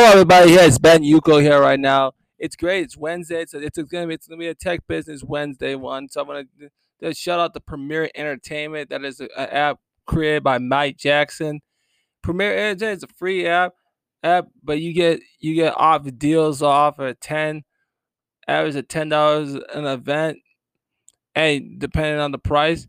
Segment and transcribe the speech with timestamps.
[0.00, 0.50] Hello, everybody.
[0.50, 2.12] Here it's Ben Yuko here right now.
[2.38, 2.84] It's great.
[2.84, 3.42] It's Wednesday.
[3.42, 6.08] It's, it's gonna be it's gonna be a tech business Wednesday one.
[6.08, 6.48] So I want
[7.00, 8.90] to shout out the Premier Entertainment.
[8.90, 11.62] That is an app created by Mike Jackson.
[12.22, 13.72] Premier Entertainment is a free app
[14.22, 17.64] app, but you get you get off deals off at ten,
[18.46, 20.38] average at ten dollars an event,
[21.34, 22.86] and depending on the price.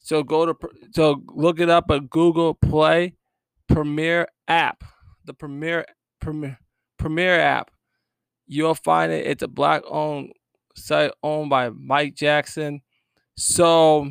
[0.00, 0.56] So go to
[0.92, 3.14] so look it up at Google Play
[3.68, 4.82] Premier app,
[5.24, 5.84] the Premier
[6.98, 7.70] Premier app.
[8.46, 9.26] You'll find it.
[9.26, 10.32] It's a black owned
[10.74, 12.80] site owned by Mike Jackson.
[13.36, 14.08] So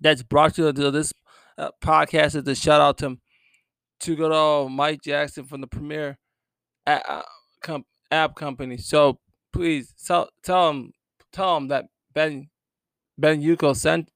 [0.00, 1.12] that's brought to this
[1.58, 3.18] uh, podcast is a shout out to
[4.00, 6.18] to go to Mike Jackson from the Premier
[6.86, 7.24] app,
[8.10, 8.76] app company.
[8.76, 9.18] So
[9.52, 10.92] please tell tell him
[11.32, 12.48] tell him that Ben
[13.18, 14.10] Ben Yuko sent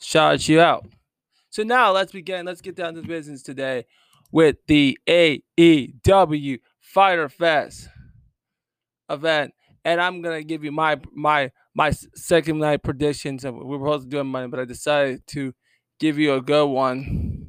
[0.00, 0.86] shout you out.
[1.50, 2.46] So now let's begin.
[2.46, 3.86] Let's get down to business today
[4.32, 7.88] with the AEW Fighter Fest
[9.08, 9.52] event,
[9.84, 13.44] and I'm gonna give you my my my second night predictions.
[13.44, 15.52] We were supposed to do Monday, but I decided to
[15.98, 17.46] give you a good one.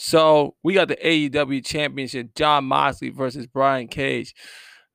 [0.00, 4.34] So we got the AEW Championship, Jon Moxley versus Brian Cage.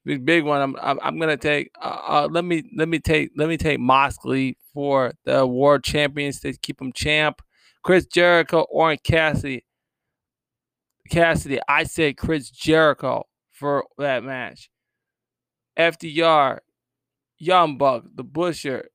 [0.06, 0.76] Big big one.
[0.82, 1.72] I'm I'm, gonna take.
[1.82, 6.42] Uh, uh, let me let me take let me take Moxley for the World Champions
[6.42, 7.42] to keep him champ.
[7.84, 9.66] Chris Jericho, Orange Cassidy.
[11.10, 14.70] Cassidy, I said Chris Jericho for that match.
[15.78, 16.60] FTR,
[17.38, 18.88] Young Buck, the Butcher,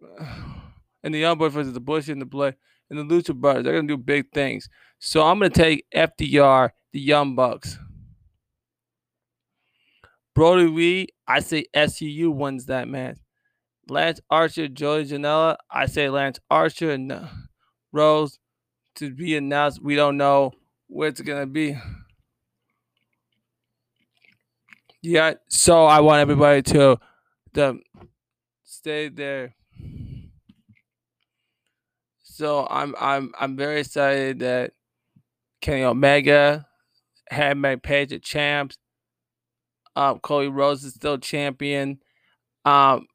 [1.02, 2.56] and the Young Buck versus the Butcher and the Blade
[2.90, 3.64] and the Lucha Brothers.
[3.64, 4.68] They're gonna do big things.
[4.98, 7.78] So I'm gonna take FTR, the Young Bucks.
[10.34, 13.18] Brodie Lee, I say SCU wins that match.
[13.88, 17.26] Lance Archer, Joey Janela, I say Lance Archer and uh,
[17.92, 18.38] Rose
[18.96, 19.82] to be announced.
[19.82, 20.52] We don't know
[20.88, 21.76] where it's gonna be.
[25.02, 26.98] Yeah, so I want everybody to
[27.54, 27.78] to
[28.64, 29.54] stay there.
[32.22, 34.72] So I'm I'm I'm very excited that
[35.60, 36.66] Kenny Omega
[37.30, 38.76] Hangman Page of champs.
[39.96, 41.98] Um, Cody Rhodes is still champion.
[42.64, 43.06] Um,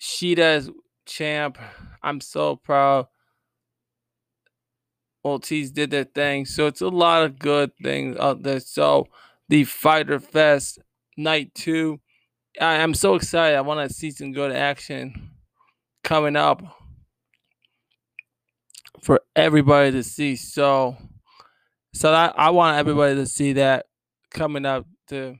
[0.00, 0.70] Shida's
[1.06, 1.58] champ.
[2.02, 3.08] I'm so proud.
[5.26, 6.46] Ortiz did their thing.
[6.46, 8.60] So it's a lot of good things out there.
[8.60, 9.08] So
[9.48, 10.78] the Fighter Fest
[11.16, 12.00] night two.
[12.60, 13.56] I am so excited.
[13.56, 15.32] I want to see some good action
[16.02, 16.62] coming up
[19.02, 20.36] for everybody to see.
[20.36, 20.96] So
[21.92, 23.86] so that I want everybody to see that
[24.30, 25.36] coming up to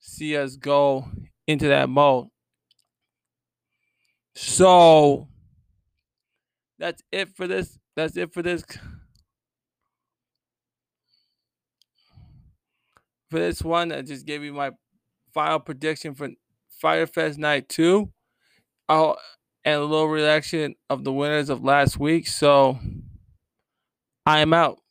[0.00, 1.06] see us go
[1.46, 2.28] into that mode.
[4.36, 5.28] So
[6.78, 7.78] that's it for this.
[7.96, 8.64] That's it for this
[13.34, 13.90] for this one.
[13.90, 14.70] I just gave you my
[15.32, 16.28] final prediction for
[16.80, 18.08] Firefest Night 2.
[18.88, 19.16] Oh,
[19.64, 22.28] and a little reaction of the winners of last week.
[22.28, 22.78] So
[24.24, 24.83] I am out.